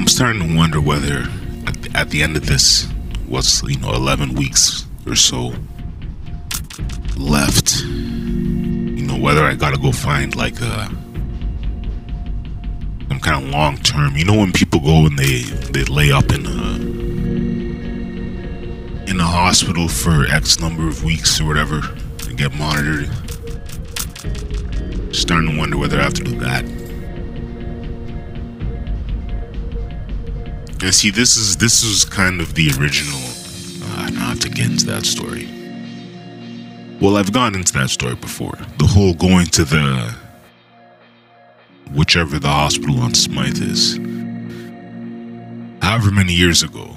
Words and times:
I'm 0.00 0.08
starting 0.08 0.48
to 0.48 0.56
wonder 0.56 0.80
whether 0.80 1.28
at 1.66 1.82
the, 1.82 1.90
at 1.94 2.08
the 2.08 2.22
end 2.22 2.34
of 2.34 2.46
this, 2.46 2.88
what's 3.28 3.62
you 3.62 3.78
know 3.80 3.92
11 3.92 4.34
weeks 4.34 4.86
or 5.06 5.14
so 5.14 5.52
left, 7.18 7.82
you 7.82 9.02
know 9.06 9.18
whether 9.18 9.44
I 9.44 9.54
gotta 9.54 9.76
go 9.76 9.92
find 9.92 10.34
like 10.34 10.58
a 10.62 10.86
some 13.08 13.20
kind 13.20 13.44
of 13.44 13.50
long 13.50 13.76
term. 13.76 14.16
You 14.16 14.24
know 14.24 14.38
when 14.38 14.52
people 14.52 14.80
go 14.80 15.04
and 15.04 15.18
they 15.18 15.42
they 15.42 15.84
lay 15.84 16.10
up 16.10 16.32
in 16.32 16.46
a 16.46 16.76
in 19.10 19.20
a 19.20 19.26
hospital 19.26 19.86
for 19.86 20.24
X 20.24 20.60
number 20.60 20.88
of 20.88 21.04
weeks 21.04 21.38
or 21.42 21.44
whatever 21.46 21.82
and 22.26 22.38
get 22.38 22.54
monitored. 22.54 23.10
Starting 25.14 25.50
to 25.50 25.58
wonder 25.58 25.76
whether 25.76 26.00
I 26.00 26.04
have 26.04 26.14
to 26.14 26.24
do 26.24 26.40
that. 26.40 26.79
And 30.82 30.94
see, 30.94 31.10
this 31.10 31.36
is 31.36 31.58
this 31.58 31.82
is 31.82 32.04
kind 32.06 32.40
of 32.40 32.54
the 32.54 32.70
original. 32.78 33.20
Uh, 33.82 34.08
not 34.10 34.40
to 34.40 34.48
get 34.48 34.70
into 34.70 34.86
that 34.86 35.04
story. 35.04 35.46
Well, 37.00 37.16
I've 37.16 37.32
gone 37.32 37.54
into 37.54 37.72
that 37.74 37.90
story 37.90 38.14
before. 38.14 38.58
The 38.78 38.86
whole 38.86 39.12
going 39.14 39.46
to 39.46 39.64
the 39.64 40.14
whichever 41.92 42.38
the 42.38 42.48
hospital 42.48 42.98
on 43.00 43.14
Smyth 43.14 43.60
is. 43.60 43.96
However 45.82 46.10
many 46.10 46.32
years 46.32 46.62
ago, 46.62 46.96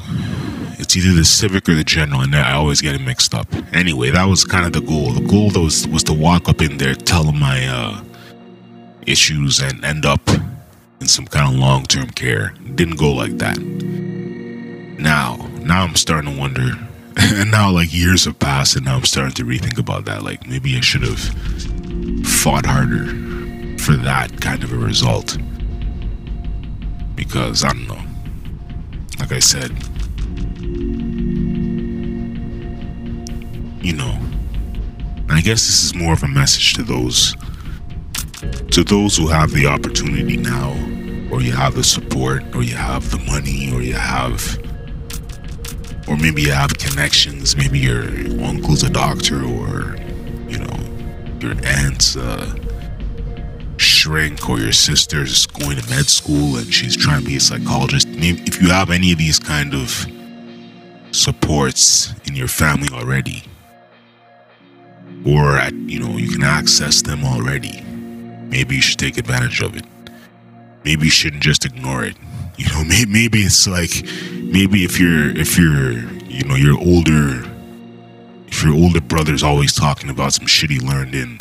it's 0.80 0.96
either 0.96 1.14
the 1.14 1.26
Civic 1.26 1.68
or 1.68 1.76
the 1.76 1.84
General, 1.84 2.22
and 2.22 2.36
I 2.36 2.54
always 2.54 2.80
get 2.80 2.96
it 2.96 3.02
mixed 3.02 3.34
up. 3.34 3.48
Anyway, 3.74 4.12
that 4.12 4.26
was 4.26 4.46
kind 4.46 4.66
of 4.66 4.72
the 4.74 4.82
goal. 4.82 5.12
The 5.12 5.28
goal 5.28 5.52
was 5.62 5.88
was 5.90 6.04
to 6.06 6.14
walk 6.14 6.48
up 6.48 6.62
in 6.62 6.78
there, 6.78 6.96
tell 6.96 7.24
them 7.24 7.40
my 7.40 7.68
uh, 7.68 8.02
issues, 9.06 9.62
and 9.62 9.84
end 9.84 10.06
up 10.06 10.22
in 11.04 11.08
some 11.10 11.28
kind 11.28 11.54
of 11.54 11.60
long 11.60 11.84
term 11.84 12.10
care. 12.10 12.54
Didn't 12.76 12.96
go 12.96 13.12
like 13.12 13.38
that. 13.40 13.60
Now, 14.98 15.36
now 15.60 15.84
I'm 15.84 15.96
starting 15.96 16.34
to 16.34 16.40
wonder. 16.40 16.72
and 17.18 17.52
now, 17.52 17.70
like 17.72 17.94
years 17.94 18.24
have 18.24 18.40
passed, 18.40 18.78
and 18.78 18.86
now 18.86 18.96
I'm 18.96 19.04
starting 19.04 19.34
to 19.34 19.44
rethink 19.44 19.78
about 19.78 20.06
that. 20.06 20.24
Like 20.24 20.48
maybe 20.48 20.78
I 20.78 20.80
should 20.80 21.02
have 21.04 21.20
fought 22.26 22.66
harder 22.66 23.08
for 23.80 23.98
that 23.98 24.40
kind 24.40 24.64
of 24.64 24.72
a 24.72 24.78
result. 24.78 25.38
Because 27.16 27.66
I 27.66 27.74
don't 27.74 27.88
know. 27.88 28.02
Like 29.20 29.34
I 29.34 29.40
said, 29.40 29.72
you 33.84 33.94
know, 33.94 34.18
I 35.30 35.42
guess 35.42 35.66
this 35.68 35.84
is 35.84 35.94
more 35.94 36.14
of 36.14 36.24
a 36.24 36.30
message 36.30 36.74
to 36.76 36.84
those 36.84 37.36
to 38.72 38.84
those 38.84 39.18
who 39.18 39.28
have 39.28 39.52
the 39.52 39.68
opportunity 39.68 40.38
now, 40.38 40.72
or 41.34 41.42
you 41.42 41.52
have 41.52 41.74
the 41.74 41.84
support, 41.84 42.44
or 42.56 42.62
you 42.62 42.76
have 42.76 43.10
the 43.10 43.18
money, 43.18 43.74
or 43.74 43.82
you 43.82 43.96
have, 43.96 44.40
or 46.08 46.16
maybe 46.16 46.44
you 46.44 46.52
have 46.52 46.78
connections. 46.78 47.58
Maybe 47.58 47.80
your 47.80 48.04
uncle's 48.44 48.84
a 48.84 48.90
doctor, 48.90 49.38
or 49.38 49.98
you 50.48 50.60
know, 50.60 50.78
your 51.40 51.56
aunt's 51.66 52.16
a 52.16 52.56
shrink, 53.78 54.48
or 54.48 54.60
your 54.60 54.72
sister's 54.72 55.48
going 55.48 55.78
to 55.78 55.90
med 55.90 56.06
school 56.06 56.58
and 56.58 56.72
she's 56.72 56.96
trying 56.96 57.22
to 57.22 57.26
be 57.26 57.38
a 57.38 57.40
psychologist. 57.40 58.08
If 58.12 58.62
you 58.62 58.70
have 58.70 58.92
any 58.92 59.12
of 59.12 59.18
these 59.18 59.40
kind 59.40 59.74
of 59.74 60.06
supports 61.10 62.14
in 62.26 62.36
your 62.36 62.48
family 62.48 62.90
already, 62.94 63.44
or 65.26 65.58
at 65.58 65.74
you 65.74 66.00
know 66.00 66.16
you 66.16 66.30
can 66.30 66.44
access 66.44 67.02
them 67.02 67.24
already 67.24 67.82
maybe 68.50 68.76
you 68.76 68.82
should 68.82 69.00
take 69.00 69.18
advantage 69.18 69.62
of 69.62 69.76
it 69.76 69.86
maybe 70.86 71.06
you 71.06 71.12
shouldn't 71.12 71.44
just 71.44 71.66
ignore 71.66 72.04
it. 72.04 72.16
You 72.58 72.70
know 72.70 72.84
maybe, 72.84 73.12
maybe 73.12 73.40
it's 73.40 73.68
like 73.68 74.04
maybe 74.32 74.84
if 74.84 75.00
you're 75.00 75.36
if 75.36 75.58
you're 75.58 75.94
you 76.26 76.44
know 76.44 76.56
your 76.56 76.78
older 76.80 77.50
if 78.48 78.64
your 78.64 78.74
older 78.74 79.02
brother's 79.02 79.44
always 79.44 79.74
talking 79.74 80.10
about 80.10 80.34
some 80.34 80.46
shit 80.46 80.70
he 80.70 80.80
learned 80.80 81.16
in 81.16 81.40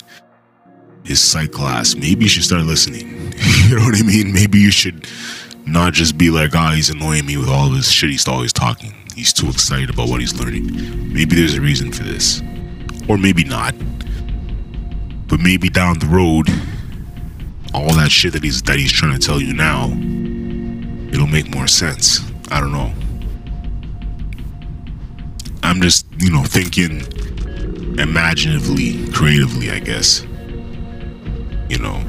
his 1.05 1.21
psych 1.21 1.53
class 1.53 1.94
maybe 1.94 2.25
you 2.25 2.28
should 2.28 2.44
start 2.44 2.62
listening. 2.62 3.33
You 3.69 3.78
know 3.78 3.84
what 3.84 3.99
i 3.99 4.03
mean? 4.03 4.33
Maybe 4.33 4.59
you 4.59 4.71
should 4.71 5.06
not 5.67 5.93
just 5.93 6.19
be 6.19 6.31
like 6.31 6.50
ah 6.55 6.71
oh, 6.71 6.75
he's 6.75 6.91
annoying 6.91 7.27
me 7.27 7.37
with 7.37 7.49
all 7.49 7.71
this 7.71 7.91
shit 7.91 8.11
he's 8.11 8.27
always 8.28 8.53
talking. 8.53 8.94
He's 9.15 9.33
too 9.33 9.49
excited 9.49 9.91
about 9.91 10.09
what 10.09 10.21
he's 10.21 10.38
learning. 10.38 11.12
Maybe 11.12 11.37
there's 11.37 11.55
a 11.55 11.61
reason 11.61 11.93
for 11.93 12.03
this. 12.03 12.43
Or 13.09 13.19
maybe 13.19 13.44
not. 13.44 13.75
But 15.28 15.41
maybe 15.41 15.69
down 15.69 15.99
the 15.99 16.06
road, 16.06 16.49
all 17.75 17.94
that 17.94 18.10
shit 18.10 18.33
that 18.33 18.43
he's 18.43 18.62
that 18.62 18.78
he's 18.78 18.93
trying 18.93 19.19
to 19.19 19.25
tell 19.25 19.41
you 19.41 19.55
now, 19.55 19.87
it'll 21.12 21.27
make 21.27 21.53
more 21.55 21.66
sense. 21.66 22.21
I 22.50 22.60
don't 22.60 22.72
know. 22.72 22.93
I'm 25.62 25.81
just, 25.81 26.06
you 26.19 26.31
know, 26.31 26.44
thinking 26.44 27.00
imaginatively, 27.99 29.09
creatively, 29.12 29.71
I 29.71 29.78
guess. 29.78 30.22
You 31.69 31.78
know. 31.78 32.03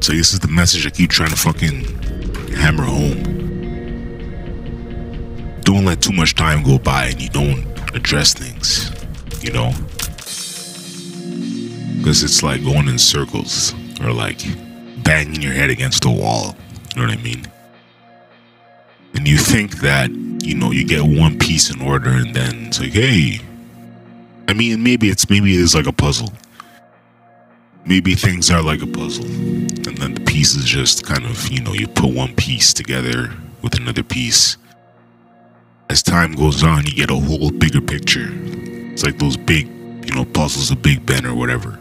So 0.00 0.12
this 0.12 0.34
is 0.34 0.40
the 0.40 0.48
message 0.48 0.86
I 0.86 0.90
keep 0.90 1.10
trying 1.10 1.30
to 1.30 1.36
fucking 1.36 1.84
hammer 2.52 2.84
home. 2.84 3.22
Don't 5.62 5.86
let 5.86 6.02
too 6.02 6.12
much 6.12 6.34
time 6.34 6.62
go 6.62 6.78
by 6.78 7.06
and 7.06 7.22
you 7.22 7.30
don't 7.30 7.64
address 7.94 8.34
things, 8.34 8.90
you 9.42 9.50
know? 9.50 9.72
Because 12.04 12.22
it's 12.22 12.42
like 12.42 12.62
going 12.62 12.86
in 12.86 12.98
circles 12.98 13.72
or 14.02 14.12
like 14.12 14.44
banging 15.02 15.40
your 15.40 15.54
head 15.54 15.70
against 15.70 16.04
a 16.04 16.10
wall. 16.10 16.54
You 16.94 17.00
know 17.00 17.08
what 17.08 17.18
I 17.18 17.22
mean? 17.22 17.46
And 19.14 19.26
you 19.26 19.38
think 19.38 19.78
that, 19.78 20.10
you 20.10 20.54
know, 20.54 20.70
you 20.70 20.86
get 20.86 21.02
one 21.02 21.38
piece 21.38 21.70
in 21.70 21.80
order 21.80 22.10
and 22.10 22.36
then 22.36 22.66
it's 22.66 22.78
like, 22.78 22.92
hey, 22.92 23.40
I 24.46 24.52
mean, 24.52 24.82
maybe 24.82 25.08
it's, 25.08 25.30
maybe 25.30 25.54
it 25.54 25.60
is 25.60 25.74
like 25.74 25.86
a 25.86 25.92
puzzle. 25.92 26.30
Maybe 27.86 28.14
things 28.14 28.50
are 28.50 28.60
like 28.60 28.82
a 28.82 28.86
puzzle. 28.86 29.24
And 29.24 29.96
then 29.96 30.12
the 30.12 30.24
pieces 30.26 30.66
just 30.66 31.06
kind 31.06 31.24
of, 31.24 31.48
you 31.48 31.62
know, 31.62 31.72
you 31.72 31.88
put 31.88 32.12
one 32.14 32.34
piece 32.34 32.74
together 32.74 33.32
with 33.62 33.78
another 33.78 34.02
piece 34.02 34.58
as 35.88 36.02
time 36.02 36.32
goes 36.32 36.62
on, 36.62 36.84
you 36.84 36.92
get 36.92 37.10
a 37.10 37.14
whole 37.14 37.50
bigger 37.50 37.80
picture. 37.80 38.28
It's 38.92 39.04
like 39.04 39.18
those 39.18 39.38
big, 39.38 39.68
you 40.06 40.14
know, 40.14 40.26
puzzles 40.26 40.70
of 40.70 40.82
Big 40.82 41.06
Ben 41.06 41.24
or 41.24 41.34
whatever. 41.34 41.80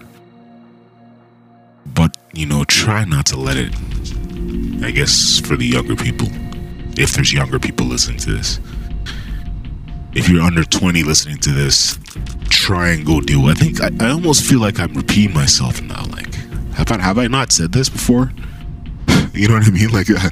But, 1.94 2.18
you 2.34 2.46
know, 2.46 2.64
try 2.66 3.06
not 3.06 3.26
to 3.28 3.38
let 3.38 3.58
it, 3.58 3.74
I 4.84 4.92
guess, 4.92 5.40
for 5.40 5.56
the 5.56 5.66
younger 5.66 5.96
people, 5.96 6.28
if 6.98 7.14
there's 7.14 7.32
younger 7.34 7.60
people 7.60 7.86
listening 7.86 8.18
to 8.20 8.34
this. 8.34 8.60
If 10.14 10.30
you're 10.30 10.42
under 10.44 10.64
20 10.64 11.04
listening 11.04 11.38
to 11.40 11.52
this, 11.52 11.98
try 12.50 12.90
and 12.90 13.06
go 13.06 13.20
deal. 13.20 13.46
I 13.46 13.54
think 13.54 13.82
I, 13.82 13.90
I 14.00 14.12
almost 14.12 14.44
feel 14.44 14.60
like 14.60 14.80
I'm 14.80 14.94
repeating 14.94 15.34
myself 15.34 15.82
now. 15.82 16.06
Like, 16.06 16.34
have 16.76 16.92
I, 16.92 17.02
have 17.02 17.18
I 17.18 17.28
not 17.28 17.52
said 17.52 17.72
this 17.72 17.90
before? 17.90 18.32
you 19.34 19.48
know 19.48 19.56
what 19.56 19.68
I 19.68 19.72
mean? 19.72 19.90
Like, 19.90 20.10
uh, 20.10 20.30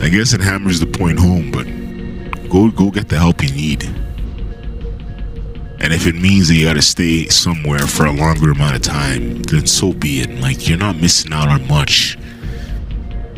I 0.04 0.08
guess 0.08 0.32
it 0.32 0.40
hammers 0.40 0.80
the 0.80 0.86
point 0.86 1.18
home, 1.18 1.50
but 1.50 1.66
go 2.48 2.70
go 2.70 2.90
get 2.90 3.08
the 3.08 3.18
help 3.18 3.42
you 3.42 3.50
need. 3.50 3.88
And 5.80 5.92
if 5.92 6.06
it 6.06 6.14
means 6.14 6.48
that 6.48 6.54
you 6.54 6.66
gotta 6.66 6.82
stay 6.82 7.28
somewhere 7.28 7.86
for 7.86 8.06
a 8.06 8.12
longer 8.12 8.50
amount 8.50 8.76
of 8.76 8.82
time, 8.82 9.42
then 9.42 9.66
so 9.66 9.92
be 9.92 10.20
it. 10.20 10.30
Like 10.40 10.68
you're 10.68 10.78
not 10.78 10.96
missing 10.96 11.32
out 11.32 11.48
on 11.48 11.66
much 11.68 12.18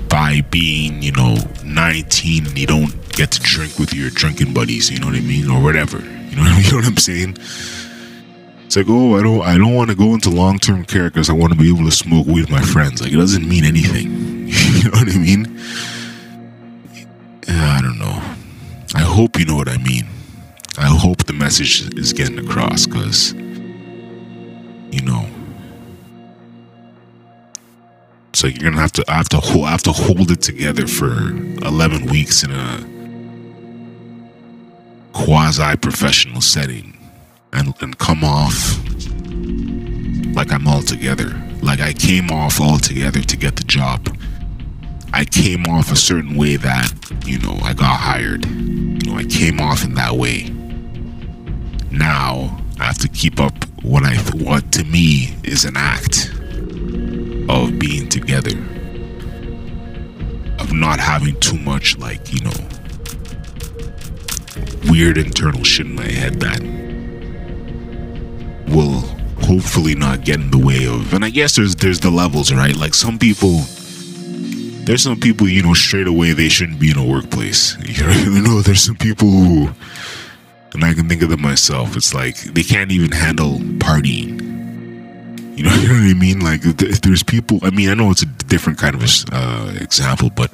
by 0.09 0.41
being, 0.51 1.03
you 1.03 1.13
know, 1.13 1.37
19 1.65 2.47
and 2.47 2.59
you 2.59 2.67
don't 2.67 2.95
get 3.13 3.33
to 3.33 3.41
drink 3.41 3.79
with 3.79 3.95
your 3.95 4.11
drinking 4.11 4.55
buddies, 4.55 4.91
you 4.91 4.99
know 4.99 5.07
what 5.07 5.17
I 5.17 5.21
mean? 5.21 5.51
Or 5.51 5.63
whatever. 5.63 5.99
You 5.99 6.37
know 6.37 6.59
you 6.59 6.71
know 6.71 6.79
what 6.79 6.87
I'm 6.87 6.97
saying? 6.97 7.37
It's 8.65 8.77
like, 8.77 8.87
oh, 8.89 9.17
I 9.17 9.23
don't, 9.23 9.43
I 9.43 9.59
don't 9.59 9.75
want 9.75 9.91
to 9.91 9.97
go 9.97 10.15
into 10.15 10.31
long-term 10.31 10.85
care 10.85 11.11
because 11.11 11.29
I 11.29 11.33
want 11.33 11.53
to 11.53 11.59
be 11.59 11.69
able 11.69 11.85
to 11.85 11.91
smoke 11.91 12.27
weed 12.27 12.43
with 12.43 12.51
my 12.51 12.63
friends. 12.63 13.03
Like, 13.03 13.13
it 13.13 13.17
doesn't 13.17 13.49
mean 13.49 13.65
anything. 13.65 14.47
you 14.49 14.85
know 14.85 14.99
what 14.99 15.09
I 15.09 15.19
mean? 15.19 15.59
I 17.49 17.81
don't 17.83 17.99
know. 17.99 18.23
I 18.95 19.03
hope 19.03 19.39
you 19.39 19.45
know 19.45 19.57
what 19.57 19.69
I 19.69 19.77
mean. 19.79 20.07
I 20.81 20.87
hope 20.87 21.25
the 21.25 21.35
message 21.35 21.95
is 21.99 22.15
getting 22.15 22.39
across 22.39 22.87
because, 22.87 23.35
you 23.35 25.03
know, 25.03 25.27
so 28.33 28.47
you're 28.47 28.63
gonna 28.71 28.81
have 28.81 28.93
to 28.93 29.05
I 29.07 29.15
have 29.15 29.29
to 29.29 29.41
hold 29.41 29.67
I 29.67 29.73
have 29.73 29.83
to 29.83 29.93
hold 29.93 30.31
it 30.31 30.41
together 30.41 30.87
for 30.87 31.11
11 31.67 32.07
weeks 32.07 32.43
in 32.43 32.51
a 32.51 32.87
quasi 35.13 35.77
professional 35.77 36.41
setting 36.41 36.97
and 37.53 37.75
and 37.83 37.99
come 37.99 38.25
off 38.25 38.79
like 40.35 40.51
I'm 40.51 40.67
all 40.67 40.81
together. 40.81 41.39
Like 41.63 41.81
I 41.81 41.93
came 41.93 42.31
off 42.31 42.59
all 42.59 42.79
together 42.79 43.21
to 43.21 43.37
get 43.37 43.57
the 43.57 43.65
job. 43.65 44.17
I 45.13 45.27
came 45.27 45.67
off 45.67 45.93
a 45.93 45.97
certain 45.97 46.37
way 46.37 46.57
that, 46.57 46.91
you 47.27 47.39
know, 47.41 47.59
I 47.63 47.75
got 47.75 48.01
hired. 48.01 48.47
You 48.47 49.11
know, 49.11 49.17
I 49.17 49.25
came 49.25 49.61
off 49.61 49.85
in 49.85 49.95
that 49.97 50.15
way. 50.15 50.51
Now 52.01 52.59
I 52.81 52.85
have 52.85 52.99
to 53.01 53.09
keep 53.09 53.39
up 53.39 53.53
what 53.83 54.05
I 54.05 54.17
what 54.43 54.73
to 54.73 54.85
me 54.85 55.37
is 55.45 55.67
an 55.67 55.77
act 55.77 56.31
of 57.49 57.79
being 57.79 58.09
together. 58.09 58.57
Of 60.59 60.73
not 60.73 60.99
having 60.99 61.39
too 61.41 61.59
much 61.59 61.99
like 61.99 62.33
you 62.33 62.41
know 62.41 62.57
weird 64.91 65.19
internal 65.19 65.63
shit 65.63 65.87
in 65.87 65.95
my 65.95 66.11
head 66.11 66.41
that 66.41 66.61
will 68.69 69.01
hopefully 69.47 69.95
not 69.95 70.25
get 70.25 70.41
in 70.41 70.51
the 70.51 70.59
way 70.59 70.87
of 70.87 71.13
and 71.13 71.25
i 71.25 71.31
guess 71.31 71.57
there's 71.57 71.77
there's 71.77 72.01
the 72.01 72.11
levels 72.11 72.53
right 72.53 72.77
like 72.77 72.95
some 72.95 73.19
people 73.19 73.61
there's 74.85 75.03
some 75.03 75.19
people 75.19 75.49
you 75.49 75.63
know 75.63 75.75
straight 75.75 76.07
away 76.07 76.33
they 76.33 76.49
shouldn't 76.49 76.79
be 76.79 76.91
in 76.91 76.99
a 76.99 77.05
workplace 77.05 77.77
you 77.87 78.43
know 78.43 78.61
there's 78.63 78.83
some 78.83 78.97
people 78.97 79.29
who 79.29 79.71
and 80.75 80.85
i 80.85 80.95
can 80.95 81.09
think 81.09 81.23
of 81.23 81.31
them 81.31 81.43
myself 81.43 81.97
it's 81.97 82.15
like 82.15 82.37
they 82.37 82.63
can't 82.63 82.93
even 82.93 83.11
handle 83.11 83.59
partying 83.79 84.51
you 85.61 85.67
know, 85.67 85.75
you 85.75 85.89
know 85.89 85.95
what 85.95 86.11
I 86.11 86.15
mean? 86.15 86.41
Like, 86.41 86.61
if 86.65 87.03
there's 87.03 87.23
people. 87.23 87.59
I 87.63 87.69
mean, 87.69 87.91
I 87.91 87.95
know 87.95 88.11
it's 88.11 88.23
a 88.23 88.27
different 88.27 88.79
kind 88.79 88.95
of 88.95 89.03
uh, 89.31 89.75
example, 89.79 90.31
but 90.31 90.51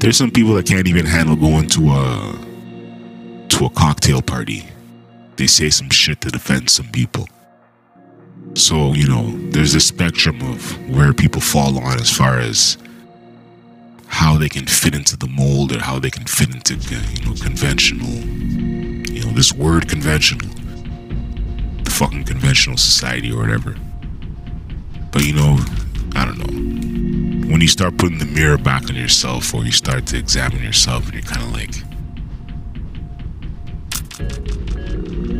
there's 0.00 0.16
some 0.16 0.30
people 0.30 0.54
that 0.54 0.66
can't 0.66 0.86
even 0.86 1.04
handle 1.04 1.36
going 1.36 1.68
to 1.70 1.90
a 1.90 2.38
to 3.50 3.66
a 3.66 3.70
cocktail 3.70 4.22
party. 4.22 4.64
They 5.36 5.46
say 5.46 5.68
some 5.68 5.90
shit 5.90 6.22
that 6.22 6.34
offends 6.34 6.72
some 6.72 6.88
people. 6.88 7.28
So 8.54 8.94
you 8.94 9.06
know, 9.06 9.30
there's 9.50 9.74
a 9.74 9.80
spectrum 9.80 10.40
of 10.40 10.88
where 10.88 11.12
people 11.12 11.42
fall 11.42 11.78
on 11.78 12.00
as 12.00 12.10
far 12.10 12.38
as 12.38 12.78
how 14.06 14.38
they 14.38 14.48
can 14.48 14.64
fit 14.66 14.94
into 14.94 15.18
the 15.18 15.28
mold 15.28 15.76
or 15.76 15.80
how 15.80 15.98
they 15.98 16.10
can 16.10 16.24
fit 16.24 16.54
into 16.54 16.76
you 16.76 17.26
know 17.26 17.34
conventional. 17.42 18.22
You 19.18 19.24
know, 19.24 19.32
this 19.32 19.52
word 19.52 19.88
conventional, 19.88 20.48
the 21.82 21.90
fucking 21.90 22.22
conventional 22.22 22.76
society 22.76 23.32
or 23.32 23.40
whatever. 23.40 23.74
But 25.10 25.24
you 25.24 25.32
know, 25.32 25.58
I 26.14 26.24
don't 26.24 26.38
know. 26.38 27.50
When 27.50 27.60
you 27.60 27.66
start 27.66 27.98
putting 27.98 28.18
the 28.18 28.26
mirror 28.26 28.58
back 28.58 28.88
on 28.88 28.94
yourself 28.94 29.52
or 29.52 29.64
you 29.64 29.72
start 29.72 30.06
to 30.06 30.16
examine 30.16 30.62
yourself 30.62 31.06
and 31.06 31.14
you're 31.14 31.22
kind 31.24 31.42
of 31.42 31.50
like, 31.50 31.74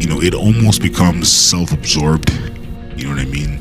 you 0.02 0.08
know, 0.08 0.20
it 0.20 0.34
almost 0.34 0.82
becomes 0.82 1.30
self 1.30 1.70
absorbed. 1.70 2.32
You 2.96 3.04
know 3.04 3.10
what 3.10 3.20
I 3.20 3.26
mean? 3.26 3.60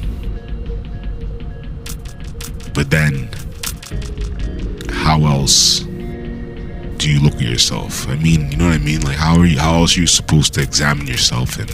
But 2.74 2.90
then, 2.90 3.30
how 4.90 5.28
else 5.28 5.87
do 7.08 7.14
you 7.14 7.22
look 7.22 7.36
at 7.36 7.42
yourself? 7.44 8.06
I 8.10 8.18
mean, 8.18 8.52
you 8.52 8.58
know 8.58 8.66
what 8.66 8.74
I 8.74 8.80
mean? 8.80 9.00
Like, 9.00 9.16
how 9.16 9.40
are 9.40 9.46
you? 9.46 9.58
How 9.58 9.76
else 9.76 9.96
are 9.96 10.02
you 10.02 10.08
supposed 10.08 10.54
to 10.56 10.62
examine 10.62 11.08
yourself 11.08 11.58
and 11.58 11.70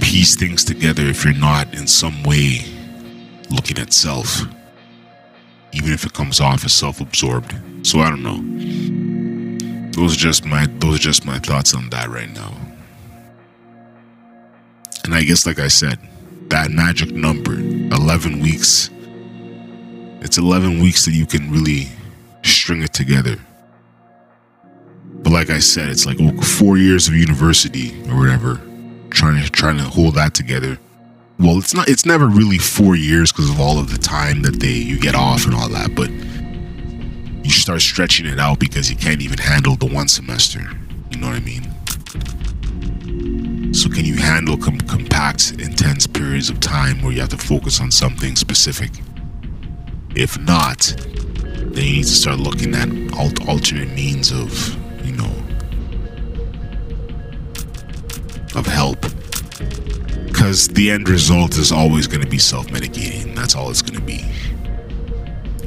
piece 0.00 0.36
things 0.36 0.64
together 0.64 1.02
if 1.02 1.22
you're 1.22 1.34
not 1.34 1.74
in 1.74 1.86
some 1.86 2.22
way 2.22 2.60
looking 3.50 3.78
at 3.78 3.92
self, 3.92 4.40
even 5.72 5.92
if 5.92 6.06
it 6.06 6.14
comes 6.14 6.40
off 6.40 6.64
as 6.64 6.72
self-absorbed. 6.72 7.54
So 7.86 8.00
I 8.00 8.08
don't 8.08 8.22
know. 8.22 9.90
Those 9.90 10.14
are 10.14 10.18
just 10.18 10.46
my 10.46 10.64
those 10.78 10.94
are 10.96 11.02
just 11.10 11.26
my 11.26 11.38
thoughts 11.38 11.74
on 11.74 11.90
that 11.90 12.08
right 12.08 12.32
now. 12.34 12.54
And 15.04 15.14
I 15.14 15.24
guess 15.24 15.44
like 15.44 15.58
I 15.58 15.68
said, 15.68 15.98
that 16.48 16.70
magic 16.70 17.10
number, 17.10 17.52
11 17.52 18.40
weeks. 18.40 18.88
It's 20.22 20.38
11 20.38 20.80
weeks 20.80 21.04
that 21.04 21.12
you 21.12 21.26
can 21.26 21.50
really 21.50 21.88
string 22.68 22.82
it 22.82 22.92
together. 22.92 23.38
But 25.22 25.32
like 25.32 25.48
I 25.48 25.58
said, 25.58 25.88
it's 25.88 26.04
like 26.04 26.18
oh, 26.20 26.38
four 26.42 26.76
years 26.76 27.08
of 27.08 27.14
university 27.14 27.98
or 28.10 28.18
whatever 28.18 28.60
trying 29.08 29.42
to 29.42 29.50
trying 29.50 29.78
to 29.78 29.84
hold 29.84 30.16
that 30.16 30.34
together. 30.34 30.78
Well, 31.38 31.56
it's 31.56 31.72
not. 31.72 31.88
It's 31.88 32.04
never 32.04 32.26
really 32.26 32.58
four 32.58 32.94
years 32.94 33.32
because 33.32 33.48
of 33.48 33.58
all 33.58 33.78
of 33.78 33.90
the 33.90 33.96
time 33.96 34.42
that 34.42 34.60
they 34.60 34.72
you 34.72 35.00
get 35.00 35.14
off 35.14 35.46
and 35.46 35.54
all 35.54 35.70
that. 35.70 35.94
But 35.94 36.10
you 37.42 37.50
start 37.50 37.80
stretching 37.80 38.26
it 38.26 38.38
out 38.38 38.58
because 38.58 38.90
you 38.90 38.96
can't 38.96 39.22
even 39.22 39.38
handle 39.38 39.74
the 39.74 39.86
one 39.86 40.08
semester. 40.08 40.60
You 41.10 41.20
know 41.20 41.28
what 41.28 41.36
I 41.36 41.40
mean? 41.40 41.72
So 43.72 43.88
can 43.88 44.04
you 44.04 44.16
handle 44.16 44.58
com- 44.58 44.82
compact, 44.82 45.52
intense 45.52 46.06
periods 46.06 46.50
of 46.50 46.60
time 46.60 47.00
where 47.00 47.12
you 47.12 47.20
have 47.20 47.30
to 47.30 47.38
focus 47.38 47.80
on 47.80 47.90
something 47.90 48.36
specific? 48.36 48.90
If 50.14 50.38
not, 50.38 50.94
then 51.78 51.86
you 51.86 51.92
need 51.98 52.04
to 52.04 52.08
start 52.08 52.40
looking 52.40 52.74
at 52.74 52.88
alternate 53.46 53.92
means 53.94 54.32
of, 54.32 54.74
you 55.06 55.12
know, 55.12 55.32
of 58.56 58.66
help. 58.66 59.00
Because 60.26 60.66
the 60.68 60.90
end 60.90 61.08
result 61.08 61.56
is 61.56 61.70
always 61.70 62.08
going 62.08 62.22
to 62.22 62.28
be 62.28 62.38
self 62.38 62.66
medicating. 62.66 63.36
That's 63.36 63.54
all 63.54 63.70
it's 63.70 63.82
going 63.82 63.98
to 64.00 64.04
be. 64.04 64.24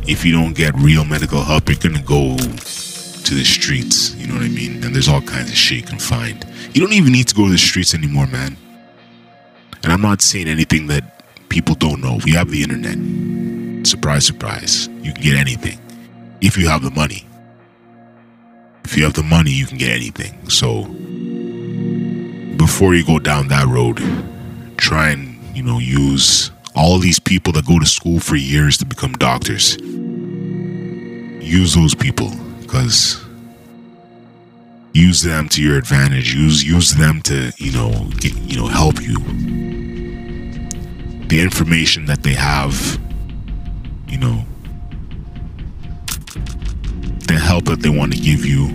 If 0.06 0.26
you 0.26 0.34
don't 0.34 0.54
get 0.54 0.76
real 0.76 1.06
medical 1.06 1.44
help, 1.44 1.70
you're 1.70 1.78
going 1.78 1.96
to 1.96 2.04
go 2.04 2.36
to 2.36 3.34
the 3.34 3.46
streets. 3.46 4.14
You 4.16 4.28
know 4.28 4.34
what 4.34 4.44
I 4.44 4.50
mean? 4.50 4.84
And 4.84 4.94
there's 4.94 5.08
all 5.08 5.22
kinds 5.22 5.50
of 5.50 5.56
shit 5.56 5.78
you 5.78 5.84
can 5.84 6.00
find. 6.00 6.46
You 6.74 6.82
don't 6.82 6.94
even 6.94 7.14
need 7.14 7.30
to 7.30 7.36
go 7.36 7.46
to 7.46 7.52
the 7.52 7.58
streets 7.58 7.94
anymore, 7.94 8.28
man. 8.28 8.58
And 9.84 9.94
I'm 9.94 10.02
not 10.02 10.22
saying 10.22 10.50
anything 10.50 10.88
that 10.88 11.24
people 11.48 11.76
don't 11.76 12.02
know. 12.02 12.20
We 12.26 12.32
have 12.32 12.52
the 12.52 12.64
internet. 12.64 13.88
Surprise, 13.88 14.26
surprise. 14.26 14.88
You 15.02 15.14
can 15.14 15.24
get 15.24 15.36
anything 15.36 15.80
if 16.42 16.58
you 16.58 16.68
have 16.68 16.82
the 16.82 16.92
money. 16.92 17.26
If 18.84 18.98
you 18.98 19.04
have 19.04 19.14
the 19.14 19.24
money, 19.24 19.52
you 19.52 19.66
can 19.66 19.78
get 19.78 19.92
anything. 19.92 20.50
So 20.50 20.84
before 22.58 22.94
you 22.96 23.06
go 23.06 23.20
down 23.20 23.48
that 23.50 23.68
road, 23.68 23.98
try 24.78 25.10
and, 25.10 25.38
you 25.56 25.64
know, 25.64 25.80
use 25.80 26.52
all 26.76 26.98
these 26.98 27.20
people 27.20 27.54
that 27.54 27.66
go 27.66 27.80
to 27.80 27.86
school 27.86 28.20
for 28.20 28.36
years 28.36 28.78
to 28.80 28.86
become 28.86 29.14
doctors. 29.14 29.78
Use 29.78 31.74
those 31.76 31.94
people 31.94 32.32
because 32.62 33.24
use 34.94 35.22
them 35.22 35.48
to 35.50 35.62
your 35.62 35.78
advantage. 35.78 36.34
Use 36.34 36.64
use 36.64 36.94
them 36.96 37.22
to, 37.24 37.52
you 37.58 37.72
know, 37.72 38.10
get, 38.20 38.36
you 38.38 38.58
know, 38.58 38.68
help 38.68 39.02
you. 39.02 39.18
The 41.28 41.42
information 41.42 42.06
that 42.06 42.24
they 42.24 42.34
have, 42.34 43.00
you 44.08 44.18
know, 44.18 44.44
the 47.36 47.40
help 47.40 47.66
that 47.66 47.82
they 47.82 47.90
want 47.90 48.14
to 48.14 48.20
give 48.20 48.46
you, 48.46 48.68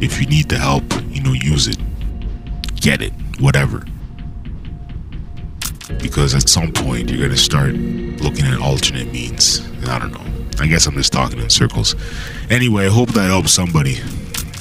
if 0.00 0.20
you 0.20 0.26
need 0.26 0.48
the 0.48 0.58
help, 0.58 0.84
you 1.08 1.22
know, 1.22 1.32
use 1.32 1.68
it. 1.68 1.78
Get 2.76 3.00
it 3.00 3.12
whatever. 3.40 3.84
Because 5.98 6.34
at 6.34 6.48
some 6.48 6.72
point 6.72 7.10
you're 7.10 7.20
gonna 7.20 7.36
start 7.36 7.74
looking 7.74 8.44
at 8.44 8.60
alternate 8.60 9.12
means. 9.12 9.60
I 9.86 9.98
don't 9.98 10.12
know. 10.12 10.24
I 10.60 10.66
guess 10.66 10.86
I'm 10.86 10.94
just 10.94 11.12
talking 11.12 11.38
in 11.40 11.50
circles. 11.50 11.96
Anyway, 12.50 12.86
I 12.86 12.88
hope 12.88 13.10
that 13.10 13.26
helps 13.26 13.52
somebody. 13.52 13.98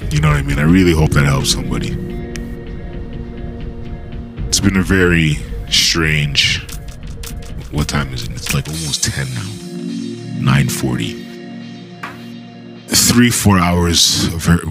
You 0.09 0.19
know 0.19 0.29
what 0.29 0.37
I 0.37 0.41
mean? 0.41 0.59
I 0.59 0.63
really 0.63 0.93
hope 0.93 1.11
that 1.11 1.25
helps 1.25 1.51
somebody. 1.51 1.89
It's 4.47 4.59
been 4.59 4.77
a 4.77 4.83
very 4.83 5.37
strange. 5.69 6.65
What 7.71 7.87
time 7.87 8.13
is 8.13 8.23
it? 8.23 8.31
It's 8.31 8.53
like 8.53 8.67
almost 8.67 9.03
10 9.03 9.27
now. 9.33 9.41
9:40. 10.53 11.30
Three, 13.11 13.29
four 13.29 13.59
hours. 13.59 14.27
Of, 14.27 14.41
very, 14.41 14.61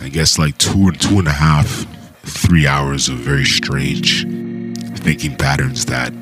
I 0.00 0.08
guess 0.08 0.38
like 0.38 0.56
two 0.58 0.92
two 0.92 1.18
and 1.18 1.26
a 1.26 1.32
half 1.32 1.84
three 2.22 2.64
hours 2.64 3.08
of 3.08 3.16
very 3.16 3.44
strange 3.44 4.22
thinking 5.00 5.36
patterns 5.36 5.86
that, 5.86 6.12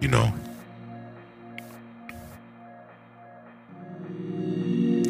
you 0.00 0.08
know, 0.08 0.34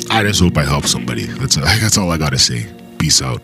I 0.08 0.22
just 0.22 0.40
hope 0.40 0.56
I 0.56 0.64
help 0.64 0.84
somebody. 0.84 1.24
That's 1.24 1.56
that's 1.80 1.98
all 1.98 2.12
I 2.12 2.16
gotta 2.18 2.38
say. 2.38 2.72
Peace 2.98 3.20
out. 3.20 3.42